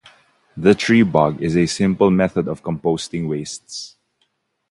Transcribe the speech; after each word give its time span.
The 0.57 0.71
Treebog 0.71 1.41
is 1.43 1.55
a 1.55 1.67
simple 1.67 2.09
method 2.09 2.47
of 2.47 2.63
composting 2.63 3.29
wastes. 3.29 3.97